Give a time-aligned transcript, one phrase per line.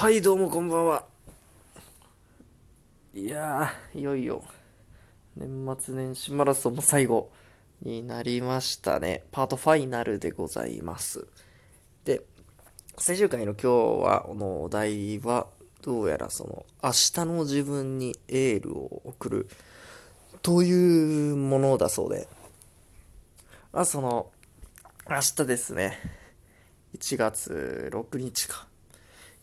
[0.00, 1.04] はい、どうもこんばんは。
[3.12, 4.42] いやー、いよいよ、
[5.36, 7.30] 年末年始マラソンも最後
[7.82, 9.24] になりましたね。
[9.30, 11.26] パートファイナルでございます。
[12.06, 12.22] で、
[12.96, 13.68] 最終回の今日
[14.02, 15.48] は、このお題は、
[15.82, 19.48] どうやらその、明日の自分にエールを送る、
[20.40, 22.26] というものだそうで、
[23.70, 24.30] まあ、その、
[25.10, 25.98] 明日ですね、
[26.96, 28.69] 1月6日か。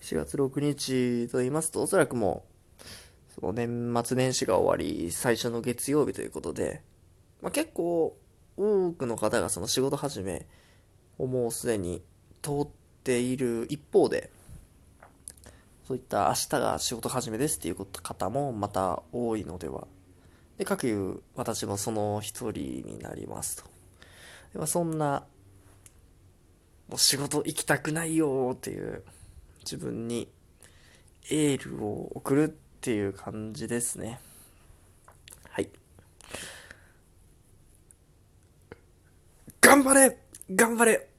[0.01, 2.45] 4月6日と言いますと、おそらくも
[3.29, 6.81] う、その年末年始が終わり、最初の月曜日ということで、
[7.41, 8.17] まあ、結構
[8.57, 10.47] 多くの方がその仕事始め
[11.17, 12.01] をもうすでに
[12.41, 12.67] 通っ
[13.03, 14.31] ている一方で、
[15.87, 19.87] そういった明日が仕事始めですっていう方もまた多いのでは。
[20.57, 23.63] で、かくいう私もその一人になりますと。
[24.53, 25.23] でまあ、そんな、
[26.89, 29.03] もう仕事行きたくないよっていう
[29.69, 30.29] 自分に
[31.29, 32.47] エールを送るっ
[32.79, 34.21] ていう感じですね。
[35.49, 35.69] はい。
[39.59, 40.17] 頑張れ
[40.55, 41.09] 頑張れ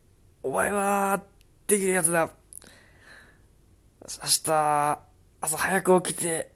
[0.42, 1.22] お前は
[1.66, 2.30] できるやつだ
[4.00, 4.06] 明
[4.42, 4.98] 日、
[5.42, 6.50] 朝早く起きて、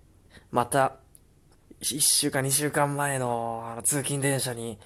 [0.50, 0.96] また、
[1.82, 4.78] 1週間2週間前のあの通勤電車に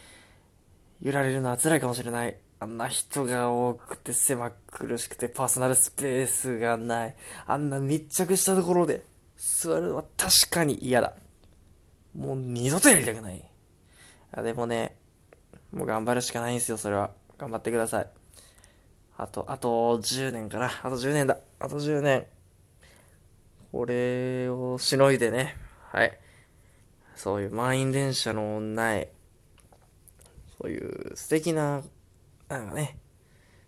[1.01, 2.37] 揺られるのは辛いかもしれない。
[2.59, 7.17] あんな人が多くて狭苦しくてパーソナルスペースがない。
[7.47, 9.05] あんな密着したところで
[9.37, 11.15] 座るのは確かに嫌だ。
[12.17, 13.45] もう二度とやりたくない。
[14.33, 14.97] あでもね、
[15.73, 17.11] もう頑張るしかないんですよ、それは。
[17.37, 18.09] 頑張ってください。
[19.19, 20.71] あと、あと10年かな。
[20.83, 21.39] あと10年だ。
[21.59, 22.27] あと10年。
[23.73, 25.57] これをしのいでね。
[25.93, 26.19] はい。
[27.15, 29.09] そういう満員電車のない、
[30.61, 31.83] そういう素敵な
[32.49, 32.99] なんかね、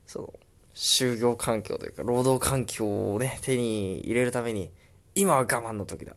[0.06, 0.34] その、
[0.74, 4.70] 就業環境というか、労働環境をね、手に入れるために、
[5.14, 6.14] 今は我慢の時だ。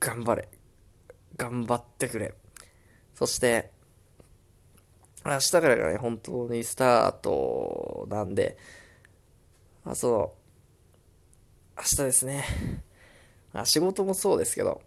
[0.00, 0.48] 頑張れ。
[1.36, 2.34] 頑張ってくれ。
[3.14, 3.70] そして、
[5.24, 8.56] 明日からがね、本当にスタートなんで、
[9.84, 10.32] あ、その、
[11.76, 12.44] 明日ですね。
[13.52, 14.82] あ、仕事もそうですけど、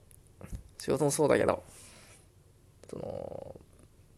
[0.80, 1.64] 仕事もそうだけど、
[2.90, 3.56] その、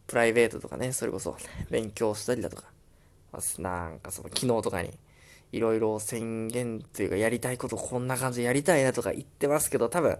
[0.06, 1.36] プライベートとかね、それこそ
[1.70, 2.64] 勉強したりだとか、
[3.58, 4.92] なんかその昨日とかに
[5.52, 10.18] いろいろ宣言というかやりたいことこんな感じでやりたいなとか言ってますけど、多分、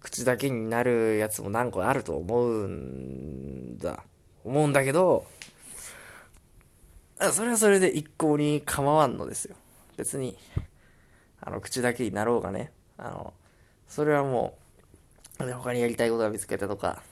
[0.00, 4.04] 口だけになるやつも何個あると思うんだ。
[4.44, 5.26] 思うんだけど、
[7.32, 9.56] それはそれで一向に構わんのですよ。
[9.98, 10.38] 別に、
[11.42, 13.34] あの、口だけになろうがね、あの、
[13.88, 14.56] それはも
[15.38, 17.02] う、他にやりたいことが見つけたとか、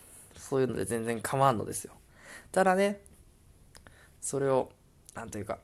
[0.49, 1.93] そういうので全然構わんのですよ。
[2.53, 3.01] ただね、
[4.21, 4.71] それを、
[5.15, 5.59] なんというか、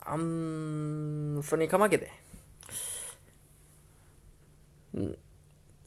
[0.00, 2.12] あん、それにかまけて、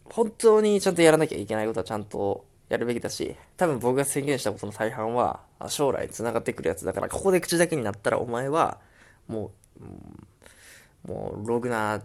[0.05, 8.79] 本当にちゃんとやらなきゃいけないことはちゃんとやるべきだし、多分僕が宣言したことの大半は、将来繋がってくるやつだから、ここで口だけになったらお前は、
[9.27, 9.51] も
[11.05, 12.01] う、もう、ログな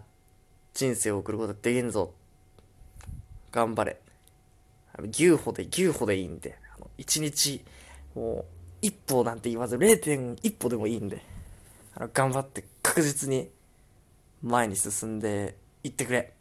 [0.73, 2.13] 人生を送ることできんぞ。
[3.51, 4.04] 頑張れ。
[5.03, 7.63] 牛歩で、牛歩でいいんで、あの1日、
[8.15, 8.45] もう、
[8.81, 11.21] 一歩なんて言わず、0.1歩でもいいんで、
[11.95, 13.49] あの、頑張って確実に
[14.41, 16.33] 前に進んでいってくれ。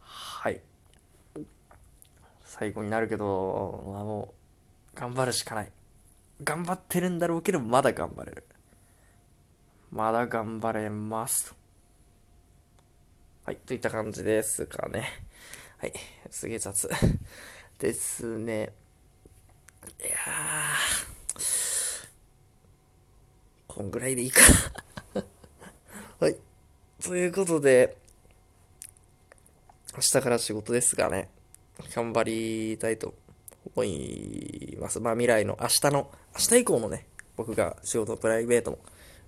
[0.00, 0.60] はい。
[2.44, 4.34] 最後になるけど、まあも
[4.94, 5.72] う、頑張るしかない。
[6.42, 8.44] 頑張ってるんだろうけど、まだ頑張れる。
[9.90, 11.54] まだ頑張れます。
[13.44, 15.08] はい、といった感じですかね。
[15.78, 15.92] はい、
[16.30, 16.88] すげえ雑。
[17.78, 18.72] ですね。
[20.00, 22.08] いやー、
[23.66, 24.40] こんぐらいでいいか
[26.20, 26.36] はい。
[27.02, 27.96] ということで、
[29.94, 31.30] 明日から仕事ですがね、
[31.94, 33.14] 頑張りたいと
[33.74, 35.00] 思います。
[35.00, 37.06] まあ未来の明日の、明日以降のね、
[37.36, 38.78] 僕が仕事、プライベートも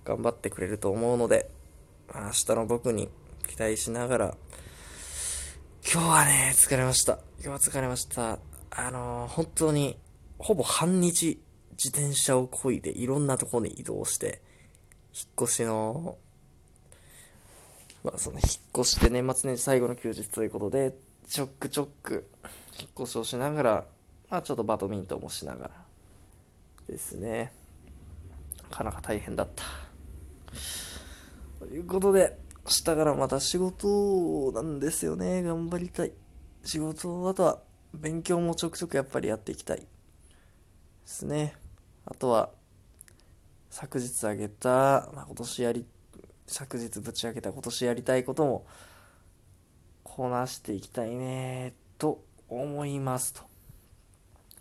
[0.03, 1.49] 頑張ってくれると思うので、
[2.13, 3.09] 明日の僕に
[3.47, 4.37] 期待しながら、
[5.83, 7.19] 今日はね、疲れました。
[7.43, 8.37] 今日は疲れました。
[8.69, 9.97] あのー、本当に、
[10.37, 11.41] ほぼ半日
[11.71, 14.41] 自転車を漕いでいろんなところに移動して、
[15.13, 16.17] 引っ越しの、
[18.03, 18.45] まあその引っ
[18.79, 20.95] 越して年末年始最後の休日ということで、
[21.27, 22.29] ちょくちょく
[22.79, 23.85] 引っ越しをしながら、
[24.29, 25.71] まあちょっとバドミントンもしながら
[26.87, 27.51] ですね。
[28.69, 29.63] なかなか大変だった。
[31.59, 35.41] ということで、明日からまた仕事なんですよね。
[35.41, 36.11] 頑張りたい。
[36.63, 37.59] 仕事、あとは
[37.93, 39.77] 勉強もちょくちょくやっぱりやっていきたい。
[39.77, 39.85] で
[41.05, 41.55] すね。
[42.05, 42.51] あとは、
[43.69, 45.85] 昨日あげた、まあ、今年やり、
[46.45, 48.65] 昨日ぶち上げた今年やりたいことも
[50.03, 53.43] こなしていきたいねと思いますと。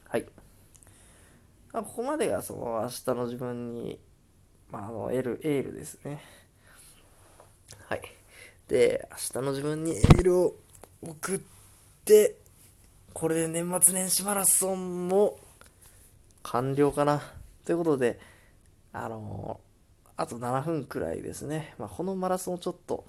[0.09, 0.27] はい。
[1.73, 4.01] まあ、ここまでがその明日の自分に、
[4.71, 6.21] まあ、あの、得るエールですね。
[7.91, 8.03] はい。
[8.69, 10.55] で、明日の自分にエールを
[11.03, 11.41] 送っ
[12.05, 12.37] て、
[13.13, 15.41] これで年末年始マラソンも
[16.45, 17.21] 完了かな。
[17.65, 18.21] ということで、
[18.93, 19.59] あの
[20.17, 21.75] あと7分くらいですね。
[21.79, 23.05] まあ、このマラソンをちょっと、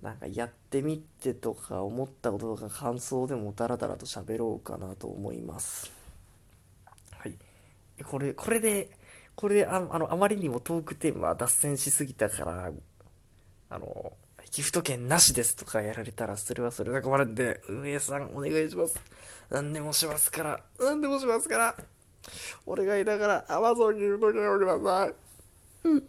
[0.00, 5.90] なんかやってみてとか思ったこととか感想でもダラダラと喋ろうかなと思います。
[7.18, 7.36] はい。
[8.04, 8.90] これ、これで、
[9.34, 12.70] これでああの、あまりにもトークテーマ脱線しすぎたから、
[13.74, 14.12] あの、
[14.52, 19.00] ギフト券なしですとかやられたら、それはそれで困るんで、運営さんお願いします。
[19.50, 21.76] 何でもしますから、何でもしますから、
[22.66, 25.14] お願いだから、Amazon にギフト券をください。
[25.88, 26.08] うん。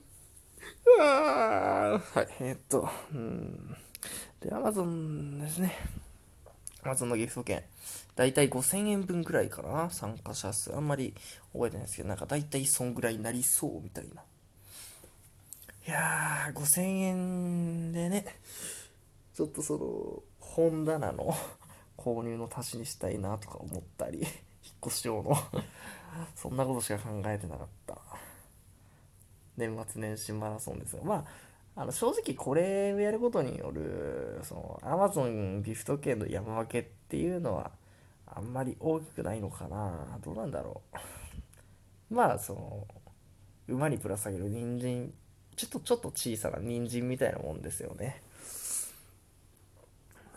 [1.00, 3.76] はい、えー、っと、うん。
[4.42, 5.76] で、Amazon ですね。
[6.84, 7.64] Amazon のギフト券。
[8.16, 9.90] だいたい5000円分くらいかな。
[9.90, 10.76] 参加者数。
[10.76, 11.16] あんまり
[11.52, 14.22] 覚えてないですけど、なんかだいたいそんぐらいになりそうみたいな。
[15.88, 18.26] いやー、5000円でね、
[19.36, 21.32] ちょっとその、本棚の
[21.96, 24.30] 購入の足しにしたいなとか思ったり、 引っ
[24.88, 25.36] 越し用の
[26.36, 28.02] そんなことしか考えてなかった。
[29.58, 31.24] 年末年始マラソンですが、ま
[31.76, 37.72] あ、あの正直これをやることによる、その、アマゾンギフト券の山分けっていうのは、
[38.26, 40.82] あんまり大きくないのかなどうなんだろ
[42.10, 42.16] う。
[42.16, 42.88] まあ、その、
[43.68, 45.14] 馬にぶら下げる人参、
[45.56, 48.22] ちょっとちょっと小さな人参みたいなもんですよね。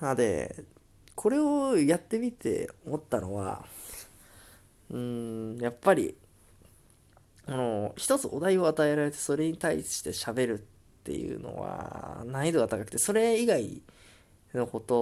[0.01, 0.65] なので、
[1.15, 3.67] これをやってみて思ったのは、
[4.91, 6.17] うーん、やっぱり、
[7.47, 10.63] あの、一つお題を与えられて、それに対して喋るっ
[11.03, 13.83] ていうのは、難易度が高くて、それ以外
[14.55, 14.95] のこと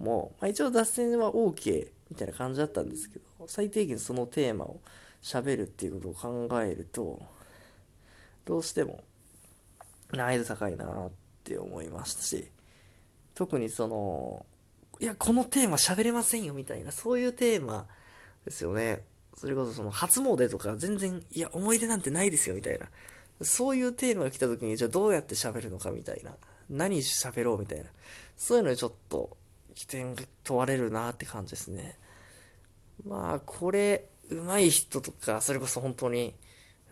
[0.00, 4.80] も、まあ、一応脱線は OK みたいな感じだったんですけど、最低限そのテーマを
[5.22, 6.14] 喋るっていうことを
[6.48, 7.20] 考えると、
[8.46, 9.04] どうしても
[10.12, 11.10] 難易度高いなっ
[11.44, 12.50] て思いましたし、
[13.34, 14.46] 特にその、
[15.00, 17.86] いや、このテーマ喋れませんよみたいな、そういうテーマ
[18.44, 19.02] ですよね。
[19.36, 22.86] それこそその初詣とか全然、いや、思い出なんてないですよ、みたいな。
[23.42, 26.36] そういうテーマが来た時に、じゃあどうやって喋るのかみたいな。
[26.68, 27.86] 何喋ろうみたいな。
[28.36, 29.36] そういうのにちょっと、
[29.74, 31.98] 起点が問われるなって感じですね。
[33.06, 36.34] まあ、これ、上手い人とか、それこそ本当に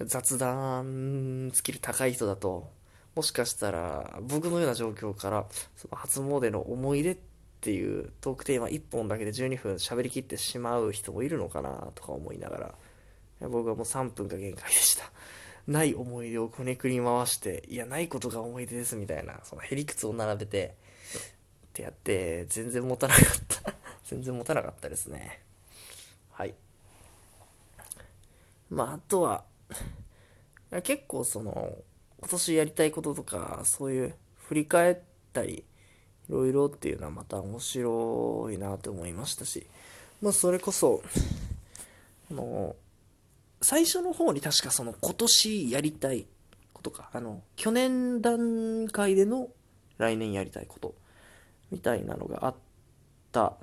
[0.01, 2.71] 雑談スキル高い人だと、
[3.19, 5.45] もしかしたら、僕のような状況から、
[5.75, 7.19] その初詣の思い出っ
[7.61, 12.75] ていうトークテーマ1本だけで12分喋りきってしまう人もいるのかなとか思いなが
[13.41, 15.11] ら、僕はもう3分が限界でした。
[15.67, 20.77] ない思い出をこねくり回して、いや、ないことが思い出ですみたいな、そのへりくつを並べて、
[21.67, 23.25] ってやって、全然持たなかっ
[23.65, 23.75] た
[24.07, 25.43] 全然持たなかったですね。
[26.31, 26.55] はい。
[28.71, 29.45] まあ、あとは、
[30.85, 31.79] 結構その、
[32.21, 34.97] 今年やりたいこととか、そういう振り返っ
[35.33, 35.65] たり、
[36.29, 39.67] いろいろっていうのはまた面白いなと思いましたし、
[40.21, 41.03] まあそれこそ、
[42.31, 42.77] あの、
[43.63, 46.27] 最初の方に確かその今年やりたい
[46.73, 49.49] ことか、あの、去年段階での
[49.99, 50.95] 来年やりたいこと
[51.71, 52.55] みたいなのがあっ
[53.33, 53.55] た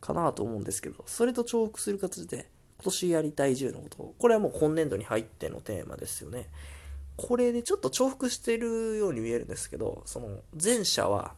[0.00, 6.48] かなと思うんですけど、それと重複する形で今年やりたい10のこと、これはもう今年度に入ってのテーマですよね。
[7.16, 11.34] これでちょっと重複してるように見えるんですけど、その前者は、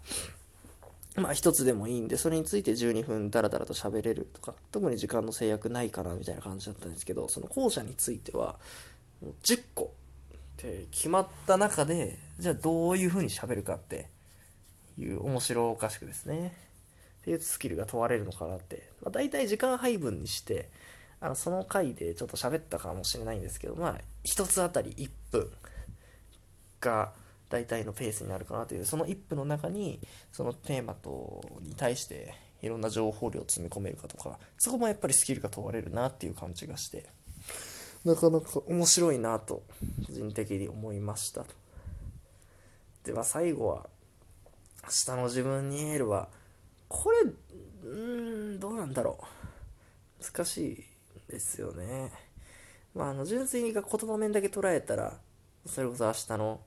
[1.16, 8.58] まあ一つでもいいんで、それについて12分ダラダラと喋れるとか、特に時間の制約ないかなみたいな感じだったんですけど、その後者については、
[9.42, 9.94] 10個
[10.34, 14.08] って決まった中で、じゃあどういう風に喋るかって
[14.98, 16.54] いう面白おかしくですね。
[17.22, 18.90] っていうスキルが問われるのかなって。
[19.02, 20.70] まあ、大体時間配分にして、
[21.26, 25.50] あの、その回でちょっと喋ったかもしれないんですけど、まあ、一つあたり1分
[26.80, 27.12] が
[27.48, 29.98] 大体のペースになるかなという、その1分の中に、
[30.30, 37.08] そのテーマと、に対していろんな情報量を詰め込めるかとか、そこもやっぱりスキルが問われるなっていう感じがして、
[38.04, 39.64] なかなか面白いなと、
[40.06, 41.54] 個人的に思いましたと。
[43.02, 43.88] では最後は、
[44.84, 46.28] 明日の自分にエールは、
[46.86, 49.18] これ、うーん、どうなんだろ
[50.20, 50.24] う。
[50.24, 50.95] 難しい
[51.28, 52.10] ですよね。
[52.94, 55.18] まあ、あの、純粋に言葉面だけ捉えたら、
[55.66, 56.60] それこそ明日の、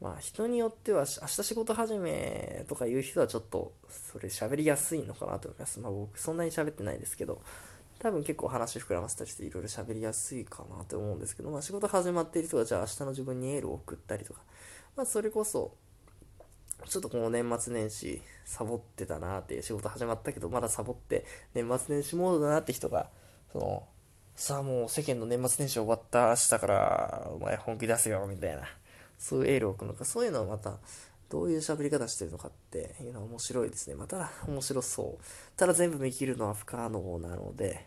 [0.00, 5.80] まあ、人によっては、明日仕事始めとか言う人はちょっと、それ喋りやすいのかなと思います。
[5.80, 7.42] まあ、僕、そんなに喋ってないですけど、
[7.98, 14.40] 多分結構話膨らませたりしていろいろ喋りやすいかなと思うんですけど、まあ仕事始まっている人がじゃあ明日の自分にエールを送ったりとか、
[14.96, 15.74] まあそれこそ、
[16.86, 23.10] ちょっとこの年末年始サボってたなって仕事始まったけどまだサボって年末年始モードだなって人が、
[23.52, 23.86] その、
[24.36, 28.62] さあもう世間の年末年始終わった明日からお前本気出せよみたいな、
[29.18, 30.78] そういうエールを送るのか、そういうのはまた
[31.28, 33.94] どういう喋り方してるのかっていうのは面白いですね。
[33.94, 35.24] また面白そう。
[35.56, 37.84] ただ全部見切るのは不可能なので、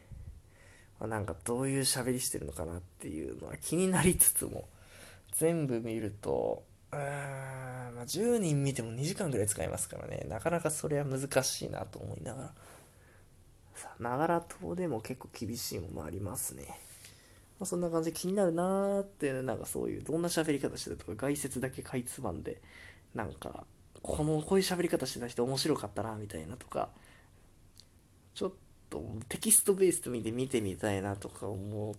[1.00, 4.66] ま、なんかどういう喋りしてるのかなっていうのは気になりつつも、
[5.38, 6.98] 全部見ると、うー
[7.92, 12.54] ん、まあ、10人見ても2時間ぐらい使いますからね、なかなかそれは難しいなと思いながら。
[13.76, 16.66] さながら島でも結構厳しいものありますね。
[17.60, 22.62] まあ、そんな感じで気になるなーって、なんかそういう、どんな喋り方してるとか、外説だけかいつまんで、
[23.14, 23.66] なんか、
[24.02, 26.90] この、こういう喋り方してた人面白かったな、みたいなとか、
[28.34, 28.52] ちょっ
[28.90, 31.96] とテキストベースで見てみたいなとか思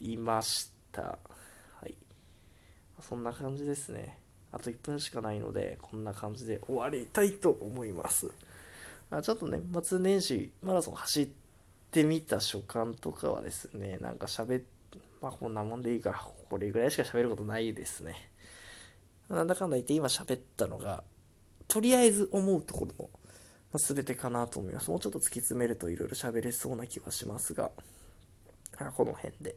[0.00, 1.02] いました。
[1.02, 1.18] は
[1.86, 1.94] い。
[3.00, 4.18] そんな感じですね。
[4.50, 8.32] あと1分しかないので、こんな感じで終わりたいと思います。
[9.18, 11.28] あちょっと年末年始マラソン走っ
[11.90, 14.62] てみた所感とかはですね、なんか喋っ、
[15.20, 18.30] まあこんなもんでいいから、これぐらいしか喋ることないですね。
[19.28, 21.04] なんだかんだ言って今喋ったのが、
[21.68, 23.08] とりあえず思うところ
[23.72, 24.90] の全てかなと思います。
[24.90, 27.70] もうちょっと突き詰めるといろいろ喋れそうな気はしますが、
[28.96, 29.56] この辺で。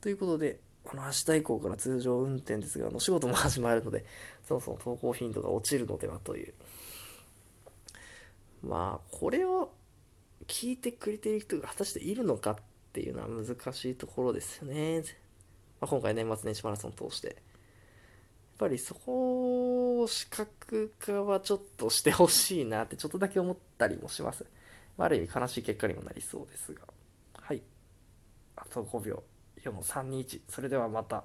[0.00, 4.04] ということで、この明日以降から通常運転ですが、あの仕事も始まるので、
[4.48, 6.54] そもそも投稿頻度が落ちるのではという。
[8.62, 9.72] まあ、これを
[10.46, 12.56] 聞いてくれている人が果たしているのかっ
[12.92, 15.02] ていうのは難しいところですよね。
[15.80, 17.28] まあ、今回年末年始マラソン通して。
[17.28, 17.36] やっ
[18.58, 24.46] ぱりそこを視覚化はちょっとしてほしいなってちょっとだけ思ったりもします。
[24.98, 26.82] ある意味悲しい結果にもなりそうですが。
[27.40, 27.62] はい。
[28.54, 29.22] あと5秒。
[29.64, 30.40] 4、3、2、1。
[30.48, 31.24] それではまた。